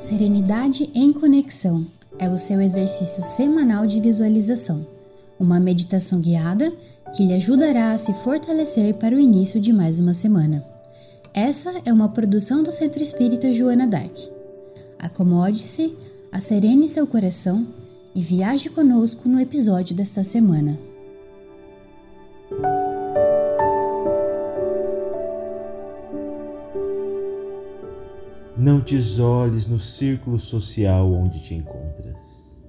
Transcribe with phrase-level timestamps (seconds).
[0.00, 1.86] Serenidade em Conexão
[2.18, 4.86] é o seu exercício semanal de visualização,
[5.38, 6.72] uma meditação guiada
[7.14, 10.64] que lhe ajudará a se fortalecer para o início de mais uma semana.
[11.32, 14.16] Essa é uma produção do Centro Espírita Joana Dark.
[14.98, 15.94] Acomode-se,
[16.30, 17.66] acerene seu coração
[18.14, 20.78] e viaje conosco no episódio desta semana.
[28.56, 32.64] Não te isoles no círculo social onde te encontras.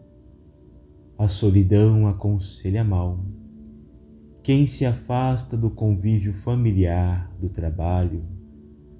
[1.15, 3.23] A solidão aconselha mal.
[4.41, 8.25] Quem se afasta do convívio familiar, do trabalho,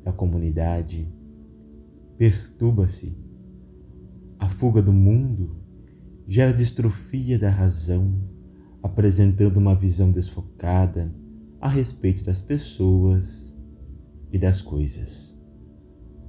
[0.04, 1.12] da comunidade,
[2.18, 3.18] perturba-se.
[4.38, 5.65] A fuga do mundo
[6.28, 8.14] gera distrofia da razão,
[8.82, 11.14] apresentando uma visão desfocada
[11.62, 13.56] a respeito das pessoas
[14.32, 15.40] e das coisas.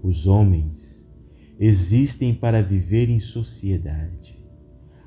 [0.02, 1.11] Os homens
[1.58, 4.39] existem para viver em sociedade,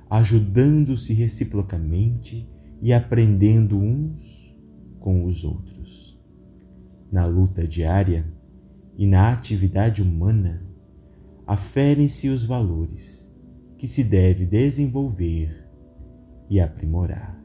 [0.09, 2.49] ajudando-se reciprocamente
[2.81, 4.55] e aprendendo uns
[4.99, 6.19] com os outros.
[7.11, 8.25] Na luta diária
[8.97, 10.63] e na atividade humana,
[11.47, 13.18] aferem-se os valores
[13.79, 15.65] que se deve desenvolver
[16.49, 17.41] e aprimorar.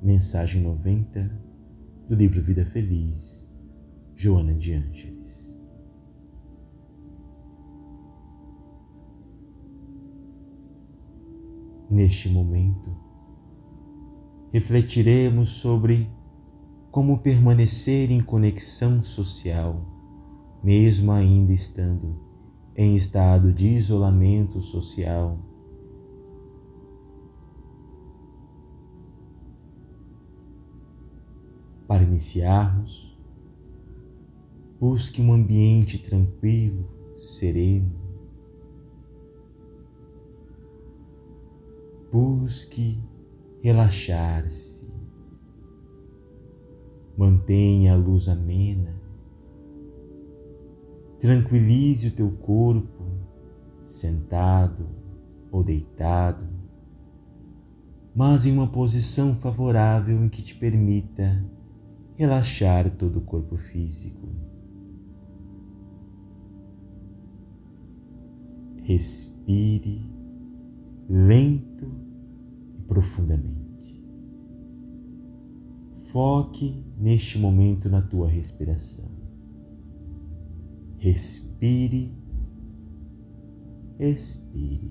[0.00, 1.28] Mensagem 90
[2.08, 3.52] do livro Vida Feliz
[4.14, 5.60] Joana de Ângeles.
[11.90, 12.96] Neste momento,
[14.52, 16.08] refletiremos sobre
[16.92, 19.84] como permanecer em conexão social,
[20.62, 22.25] mesmo ainda estando
[22.76, 25.38] em estado de isolamento social.
[31.88, 33.16] Para iniciarmos,
[34.78, 37.90] Busque um ambiente tranquilo, sereno.
[42.12, 43.02] Busque
[43.62, 44.92] relaxar-se.
[47.16, 49.00] Mantenha a luz amena.
[51.18, 53.04] Tranquilize o teu corpo,
[53.84, 54.88] sentado
[55.50, 56.46] ou deitado,
[58.14, 61.44] mas em uma posição favorável em que te permita
[62.16, 64.26] relaxar todo o corpo físico.
[68.86, 70.08] respire
[71.10, 71.90] lento
[72.78, 74.00] e profundamente.
[75.96, 79.15] Foque neste momento na tua respiração.
[81.06, 82.12] Respire,
[84.00, 84.90] expire.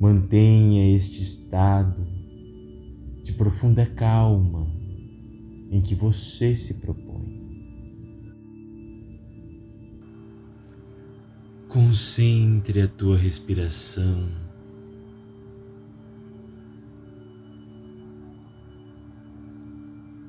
[0.00, 2.04] Mantenha este estado
[3.22, 4.66] de profunda calma
[5.70, 7.38] em que você se propõe.
[11.68, 14.28] Concentre a tua respiração.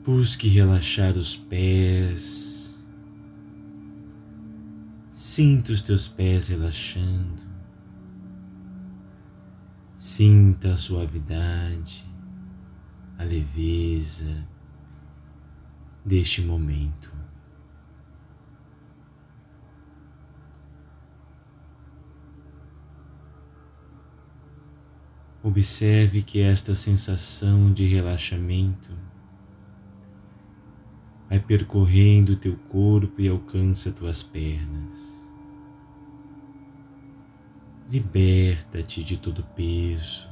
[0.06, 2.51] Busque relaxar os pés.
[5.34, 7.42] Sinta os teus pés relaxando.
[9.96, 12.06] Sinta a suavidade,
[13.18, 14.46] a leveza
[16.04, 17.10] deste momento.
[25.42, 28.92] Observe que esta sensação de relaxamento
[31.30, 35.21] vai percorrendo teu corpo e alcança tuas pernas.
[37.92, 40.30] Liberta-te de todo peso.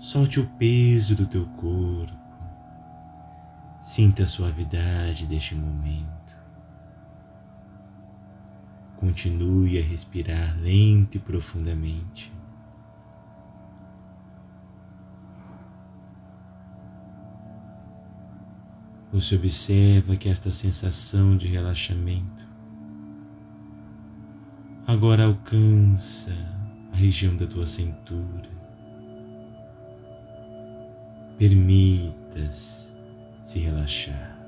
[0.00, 2.16] Solte o peso do teu corpo.
[3.78, 6.34] Sinta a suavidade deste momento.
[8.96, 12.32] Continue a respirar lento e profundamente.
[19.12, 22.47] Você observa que esta sensação de relaxamento
[24.88, 26.32] agora alcança
[26.90, 28.48] a região da tua cintura.
[31.36, 32.96] Permitas
[33.44, 34.38] se relaxar.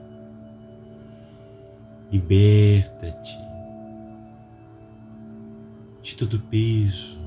[2.10, 3.38] Liberta-te
[6.02, 7.20] de todo peso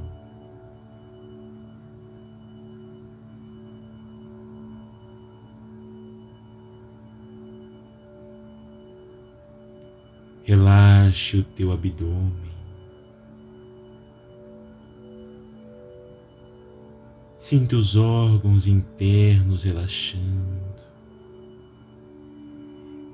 [10.43, 12.52] Relaxe o teu abdômen.
[17.53, 20.73] Sinta os órgãos internos relaxando,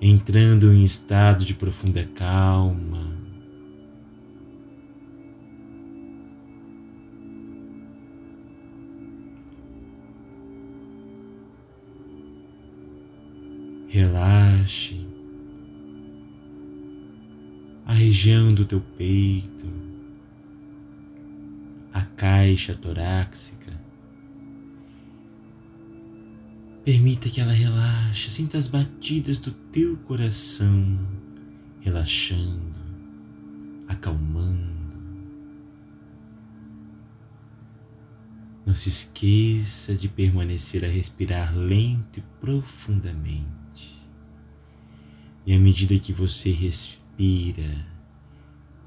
[0.01, 3.05] entrando em estado de profunda calma.
[13.89, 15.05] Relaxe
[17.85, 19.67] a região do teu peito,
[21.91, 23.88] a caixa torácica.
[26.89, 30.97] Permita que ela relaxe, sinta as batidas do teu coração
[31.81, 32.73] relaxando,
[33.87, 34.73] acalmando.
[38.65, 44.03] Não se esqueça de permanecer a respirar lento e profundamente.
[45.45, 47.85] E à medida que você respira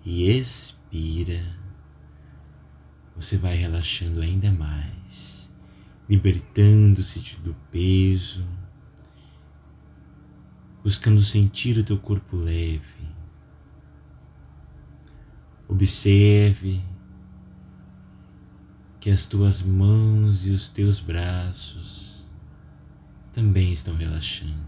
[0.04, 1.56] e expira,
[3.14, 5.41] você vai relaxando ainda mais,
[6.12, 8.46] libertando-se do peso,
[10.84, 13.08] buscando sentir o teu corpo leve.
[15.66, 16.84] Observe
[19.00, 22.30] que as tuas mãos e os teus braços
[23.32, 24.66] também estão relaxando.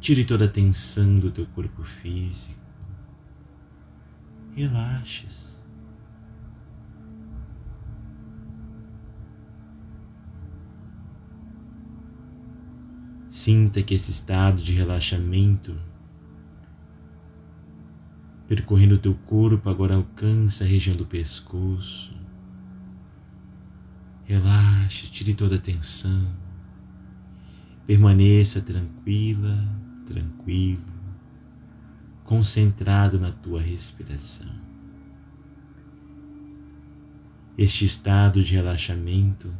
[0.00, 2.60] Tire toda a tensão do teu corpo físico.
[4.56, 5.51] Relaxe-se.
[13.32, 15.74] Sinta que esse estado de relaxamento
[18.46, 22.14] percorrendo o teu corpo agora alcança a região do pescoço.
[24.24, 26.30] Relaxe, tire toda a tensão.
[27.86, 29.66] Permaneça tranquila
[30.04, 30.92] tranquilo,
[32.24, 34.52] concentrado na tua respiração.
[37.56, 39.50] Este estado de relaxamento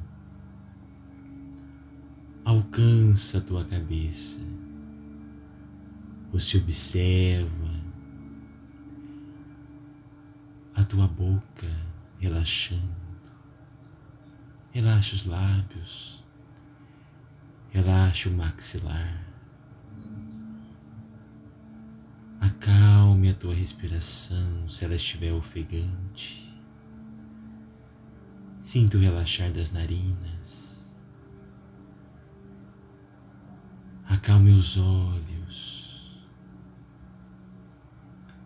[2.53, 4.41] alcança a tua cabeça.
[6.31, 7.71] Você observa
[10.75, 11.69] a tua boca
[12.19, 13.03] relaxando.
[14.71, 16.25] Relaxa os lábios.
[17.71, 19.23] Relaxa o maxilar.
[22.41, 26.43] Acalme a tua respiração se ela estiver ofegante.
[28.61, 30.62] Sinto o relaxar das narinas.
[34.13, 36.21] Acalme os olhos,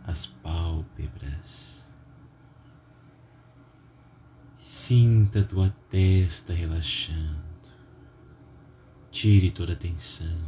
[0.04, 1.92] as pálpebras.
[4.56, 7.42] Sinta tua testa relaxando.
[9.10, 10.38] Tire toda a tensão.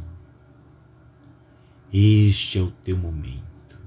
[1.91, 3.77] Este é o teu momento.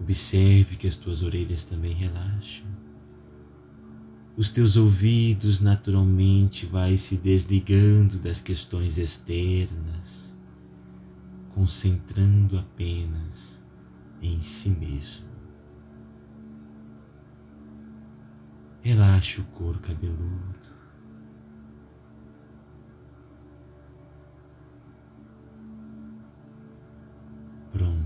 [0.00, 2.65] Observe que as tuas orelhas também relaxam.
[4.36, 10.38] Os teus ouvidos naturalmente vai se desligando das questões externas,
[11.54, 13.64] concentrando apenas
[14.20, 15.26] em si mesmo.
[18.82, 20.54] Relaxe o couro cabeludo.
[27.72, 28.05] Pronto.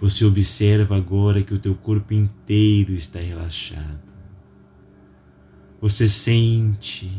[0.00, 4.12] Você observa agora que o teu corpo inteiro está relaxado.
[5.80, 7.10] Você sente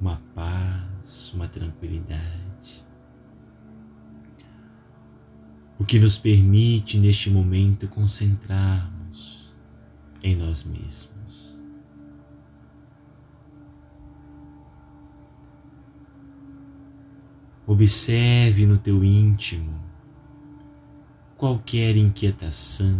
[0.00, 2.84] uma paz, uma tranquilidade.
[5.78, 9.52] O que nos permite neste momento concentrarmos
[10.22, 11.58] em nós mesmos.
[17.66, 19.85] Observe no teu íntimo
[21.36, 22.98] qualquer inquietação,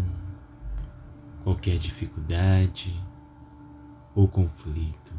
[1.42, 2.94] qualquer dificuldade
[4.14, 5.14] ou conflito.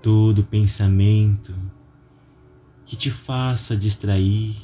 [0.00, 1.54] Todo pensamento
[2.84, 4.56] que te faça distrair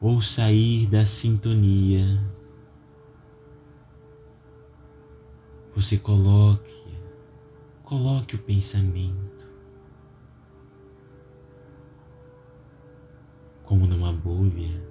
[0.00, 2.20] ou sair da sintonia
[5.74, 6.84] você coloque,
[7.84, 9.39] coloque o pensamento
[13.70, 14.82] como numa bolha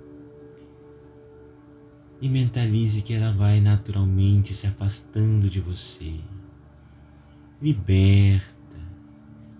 [2.21, 6.17] e mentalize que ela vai naturalmente se afastando de você.
[7.61, 8.79] Liberta,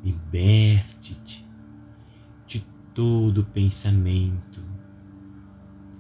[0.01, 1.45] liberte-te
[2.47, 2.61] de
[2.93, 4.63] todo pensamento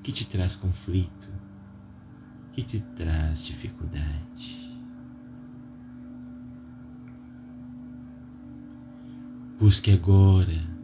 [0.01, 1.27] que te traz conflito,
[2.53, 4.79] que te traz dificuldade.
[9.59, 10.78] Busque agora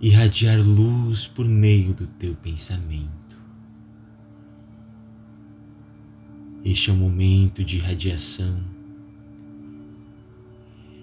[0.00, 3.36] irradiar luz por meio do teu pensamento.
[6.64, 8.62] Este é o momento de irradiação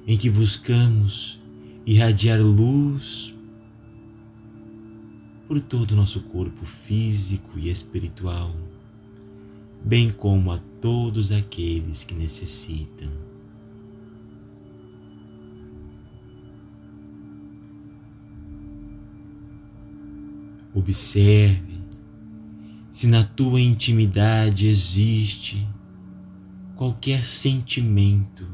[0.08, 1.42] em que buscamos
[1.86, 3.34] irradiar luz
[5.48, 8.56] por todo o nosso corpo físico e espiritual,
[9.84, 13.25] bem como a todos aqueles que necessitam.
[20.86, 21.82] Observe
[22.92, 25.68] se na tua intimidade existe
[26.76, 28.48] qualquer sentimento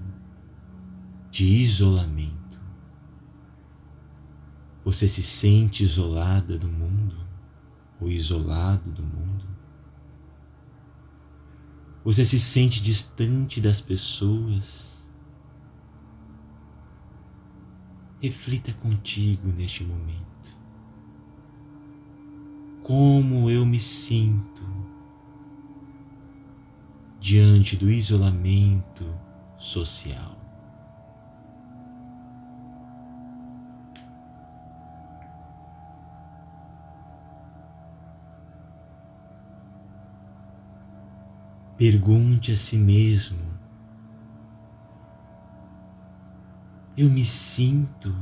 [1.29, 2.57] de isolamento.
[4.85, 7.17] Você se sente isolada do mundo
[7.99, 9.45] ou isolado do mundo?
[12.05, 15.05] Você se sente distante das pessoas?
[18.21, 20.40] Reflita contigo neste momento.
[22.93, 24.65] Como eu me sinto
[27.21, 29.05] diante do isolamento
[29.57, 30.37] social?
[41.77, 43.39] Pergunte a si mesmo:
[46.97, 48.13] Eu me sinto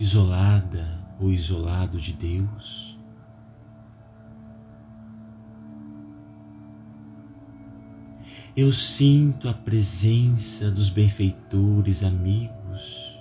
[0.00, 2.93] isolada ou isolado de Deus?
[8.56, 13.18] Eu sinto a presença dos benfeitores amigos.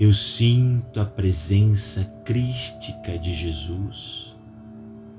[0.00, 4.34] Eu sinto a presença crística de Jesus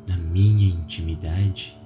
[0.08, 1.78] na minha intimidade.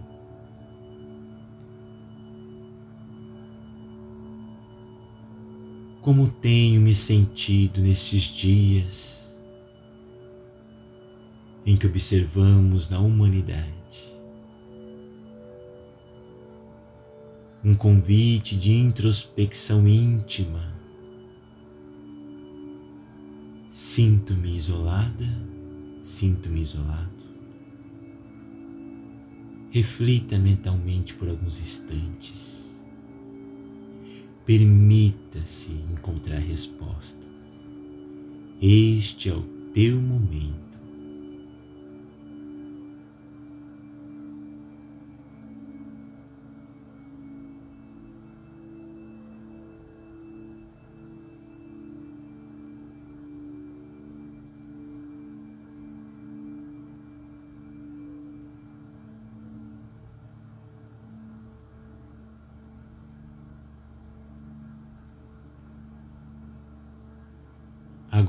[6.01, 9.18] Como tenho me sentido nestes dias
[11.65, 13.79] em que observamos na humanidade
[17.63, 20.73] um convite de introspecção íntima.
[23.67, 25.27] Sinto-me isolada,
[26.01, 27.09] sinto-me isolado.
[29.71, 32.81] Reflita mentalmente por alguns instantes.
[34.45, 37.29] Permita-se encontrar respostas.
[38.61, 40.68] Este é o teu momento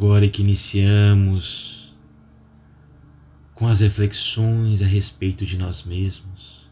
[0.00, 1.95] Agora que iniciamos
[3.54, 6.66] com as reflexões a respeito de nós mesmos,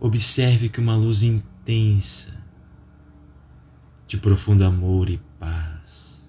[0.00, 2.32] observe que uma luz intensa
[4.06, 6.26] de profundo amor e paz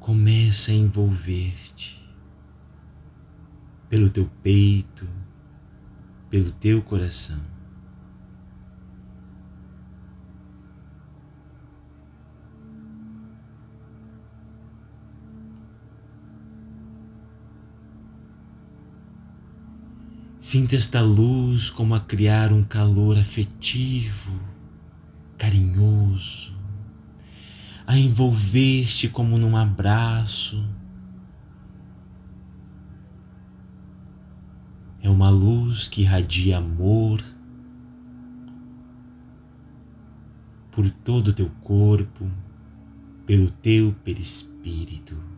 [0.00, 2.04] começa a envolver-te
[3.88, 5.08] pelo teu peito,
[6.28, 7.53] pelo teu coração.
[20.54, 24.38] Sinta esta luz como a criar um calor afetivo,
[25.36, 26.54] carinhoso,
[27.84, 30.64] a envolver-te como num abraço.
[35.02, 37.20] É uma luz que irradia amor
[40.70, 42.30] por todo o teu corpo,
[43.26, 45.33] pelo teu perispírito.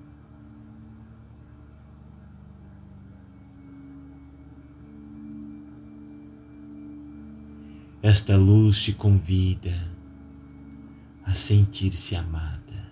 [8.09, 9.77] Esta luz te convida
[11.25, 12.89] a sentir-se amada.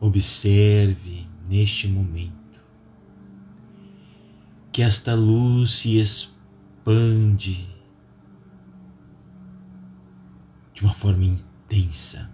[0.00, 2.64] Observe neste momento
[4.72, 7.69] que esta luz se expande
[10.80, 12.30] de uma forma intensa.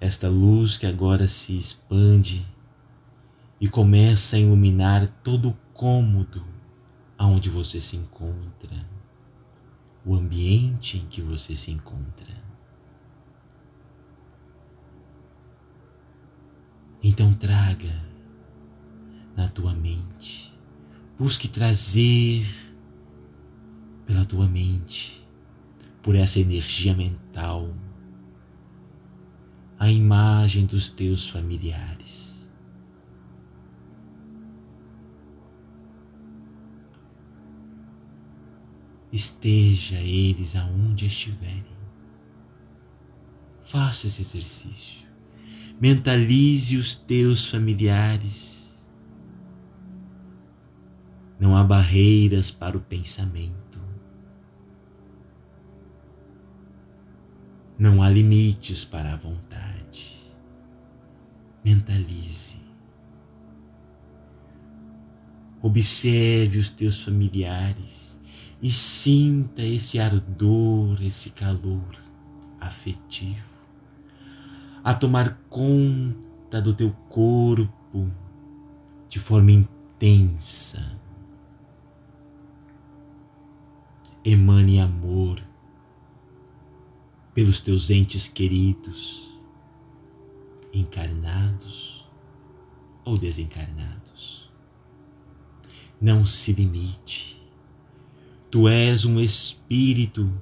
[0.00, 2.46] Esta luz que agora se expande
[3.60, 6.42] e começa a iluminar todo o cômodo
[7.18, 8.88] aonde você se encontra,
[10.02, 12.34] o ambiente em que você se encontra.
[17.02, 18.02] Então traga
[19.36, 20.58] na tua mente,
[21.18, 22.65] busque trazer
[24.06, 25.26] pela tua mente,
[26.02, 27.74] por essa energia mental,
[29.78, 32.50] a imagem dos teus familiares.
[39.12, 41.76] Esteja eles aonde estiverem.
[43.62, 45.06] Faça esse exercício.
[45.80, 48.80] Mentalize os teus familiares.
[51.38, 53.65] Não há barreiras para o pensamento.
[57.78, 60.16] Não há limites para a vontade.
[61.64, 62.62] Mentalize.
[65.62, 68.20] Observe os teus familiares
[68.62, 71.96] e sinta esse ardor, esse calor
[72.60, 73.56] afetivo
[74.86, 78.08] a tomar conta do teu corpo
[79.08, 80.80] de forma intensa.
[84.24, 85.42] Emane amor
[87.36, 89.30] pelos teus entes queridos,
[90.72, 92.08] encarnados
[93.04, 94.50] ou desencarnados.
[96.00, 97.46] Não se limite.
[98.50, 100.32] Tu és um espírito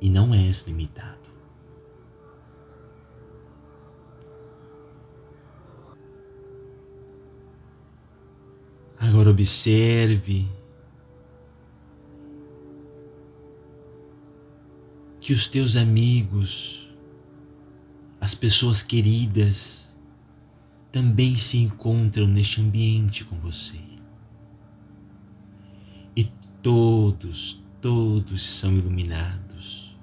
[0.00, 1.18] e não és limitado.
[8.96, 10.48] Agora observe
[15.24, 16.86] que os teus amigos,
[18.20, 19.90] as pessoas queridas,
[20.92, 23.80] também se encontram neste ambiente com você.
[26.14, 26.24] E
[26.62, 29.96] todos, todos são iluminados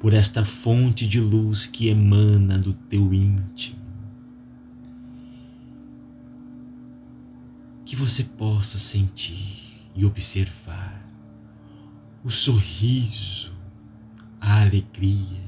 [0.00, 3.78] por esta fonte de luz que emana do teu íntimo.
[7.86, 11.08] Que você possa sentir e observar
[12.24, 13.53] o sorriso
[14.44, 15.42] a alegria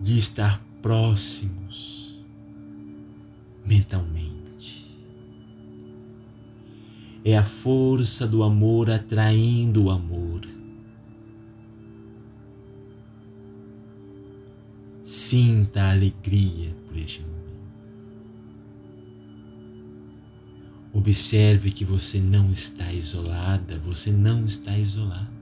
[0.00, 2.18] de estar próximos
[3.66, 4.90] mentalmente.
[7.22, 10.40] É a força do amor atraindo o amor.
[15.02, 17.40] Sinta a alegria por este momento.
[20.94, 25.39] Observe que você não está isolada, você não está isolado.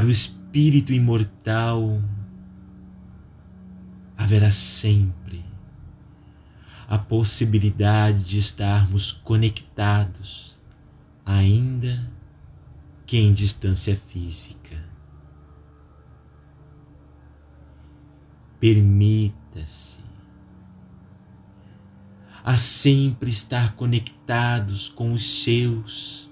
[0.00, 2.02] Para o espírito imortal
[4.16, 5.44] haverá sempre
[6.88, 10.58] a possibilidade de estarmos conectados,
[11.22, 12.10] ainda
[13.04, 14.82] que em distância física.
[18.58, 19.98] Permita-se
[22.42, 26.29] a sempre estar conectados com os seus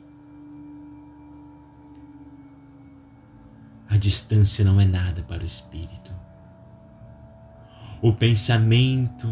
[3.98, 6.12] distância não é nada para o espírito.
[8.00, 9.28] O pensamento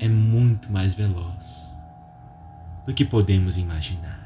[0.00, 1.66] é muito mais veloz
[2.86, 4.24] do que podemos imaginar.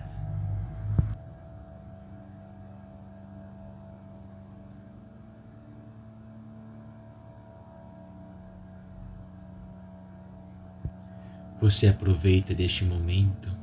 [11.60, 13.59] Você aproveita deste momento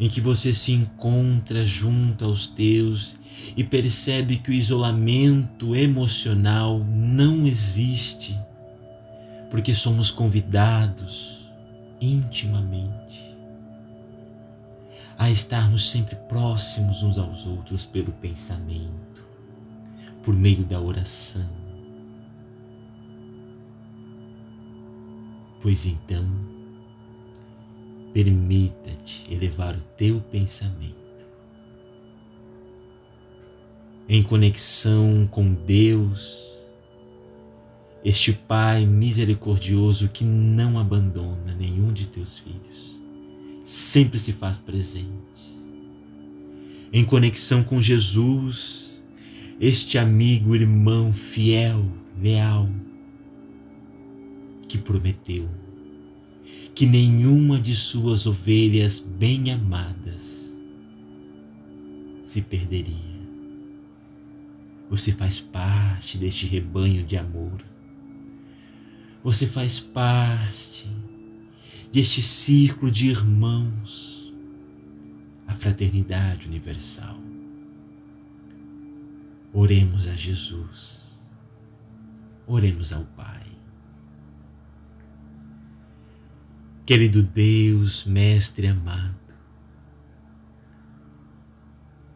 [0.00, 3.18] em que você se encontra junto aos teus
[3.54, 8.36] e percebe que o isolamento emocional não existe,
[9.50, 11.38] porque somos convidados
[12.00, 13.30] intimamente
[15.18, 19.22] a estarmos sempre próximos uns aos outros pelo pensamento,
[20.24, 21.46] por meio da oração.
[25.60, 26.49] Pois então,
[28.12, 31.00] Permita-te elevar o teu pensamento
[34.12, 36.44] em conexão com Deus,
[38.04, 43.00] este Pai misericordioso que não abandona nenhum de teus filhos,
[43.62, 45.06] sempre se faz presente.
[46.92, 49.00] Em conexão com Jesus,
[49.60, 51.86] este amigo, irmão fiel,
[52.20, 52.68] leal,
[54.66, 55.48] que prometeu
[56.80, 60.50] que nenhuma de suas ovelhas bem amadas
[62.22, 63.20] se perderia.
[64.88, 67.62] Você faz parte deste rebanho de amor.
[69.22, 70.88] Você faz parte
[71.92, 74.32] deste círculo de irmãos,
[75.46, 77.20] a fraternidade universal.
[79.52, 81.30] Oremos a Jesus,
[82.46, 83.49] oremos ao Pai.
[86.90, 89.14] Querido Deus, Mestre amado,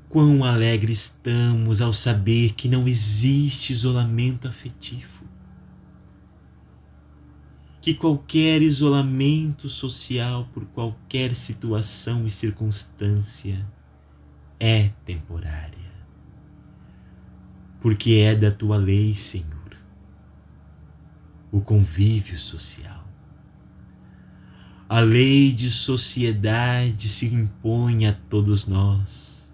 [0.08, 5.22] quão alegre estamos ao saber que não existe isolamento afetivo.
[7.80, 13.64] Que qualquer isolamento social por qualquer situação e circunstância
[14.58, 15.92] é temporária,
[17.80, 19.76] porque é da tua lei, Senhor,
[21.52, 22.93] o convívio social.
[24.88, 29.52] A lei de sociedade se impõe a todos nós,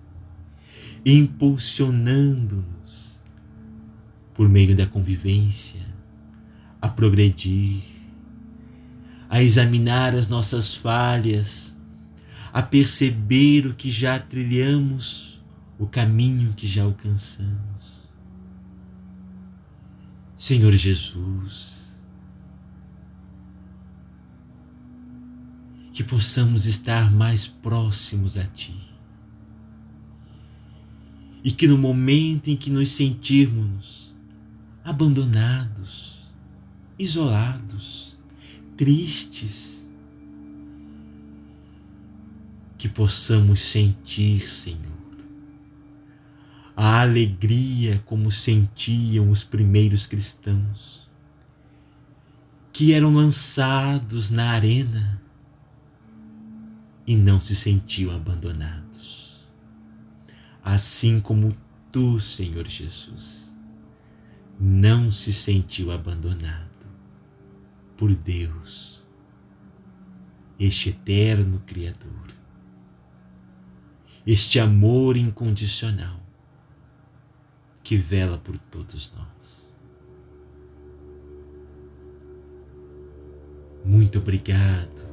[1.07, 3.23] impulsionando-nos
[4.35, 5.89] por meio da convivência
[6.83, 7.83] a progredir,
[9.29, 11.77] a examinar as nossas falhas,
[12.53, 15.41] a perceber o que já trilhamos,
[15.79, 18.09] o caminho que já alcançamos.
[20.37, 21.80] Senhor Jesus,
[26.01, 28.75] que possamos estar mais próximos a Ti.
[31.45, 34.17] E que no momento em que nos sentirmos
[34.83, 36.27] abandonados,
[36.99, 38.17] isolados,
[38.79, 39.87] tristes,
[42.79, 44.81] que possamos sentir, Senhor,
[46.75, 51.07] a alegria como sentiam os primeiros cristãos,
[52.73, 55.20] que eram lançados na arena
[57.11, 59.45] e não se sentiam abandonados,
[60.63, 61.53] assim como
[61.91, 63.53] tu, Senhor Jesus,
[64.61, 66.87] não se sentiu abandonado
[67.97, 69.05] por Deus,
[70.57, 72.33] este eterno Criador,
[74.25, 76.21] este amor incondicional
[77.83, 79.77] que vela por todos nós.
[83.85, 85.10] Muito obrigado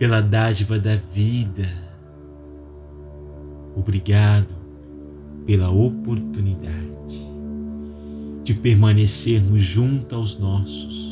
[0.00, 1.68] pela dádiva da vida.
[3.76, 4.54] Obrigado
[5.44, 7.20] pela oportunidade
[8.42, 11.10] de permanecermos junto aos nossos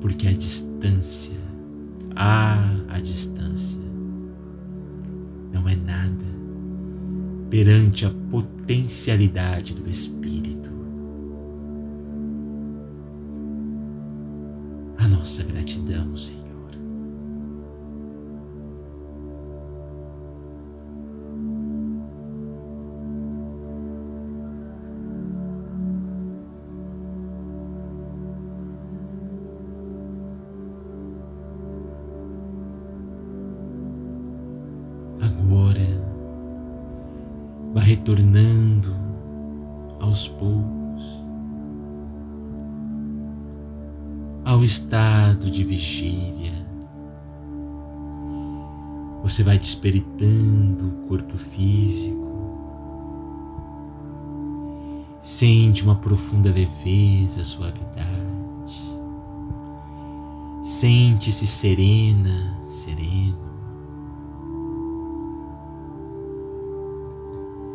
[0.00, 1.36] porque a distância,
[2.14, 3.80] ah, a distância,
[5.52, 6.24] não é nada
[7.48, 10.70] perante a potencialidade do Espírito.
[14.98, 16.43] A nossa gratidão, Senhor.
[49.24, 52.22] Você vai desperitando o corpo físico.
[55.18, 58.04] Sente uma profunda leveza, suavidade.
[60.62, 63.44] Sente-se serena, sereno.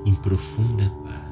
[0.06, 1.29] em profunda paz.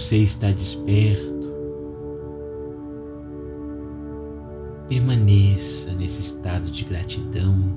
[0.00, 1.52] Você está desperto,
[4.88, 7.76] permaneça nesse estado de gratidão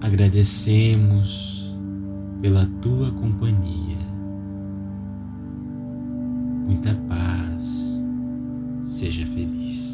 [0.00, 1.76] Agradecemos
[2.40, 3.98] pela tua companhia.
[6.66, 8.02] Muita paz.
[8.82, 9.89] Seja feliz.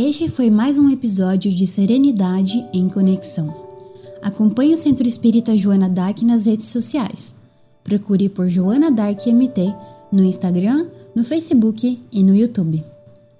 [0.00, 3.52] Este foi mais um episódio de Serenidade em Conexão.
[4.22, 7.34] Acompanhe o Centro Espírita Joana Dark nas redes sociais.
[7.82, 9.74] Procure por Joana Dark MT
[10.12, 12.84] no Instagram, no Facebook e no YouTube.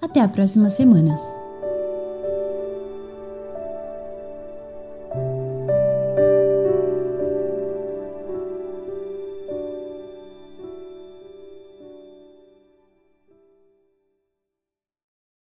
[0.03, 1.28] Até a próxima semana!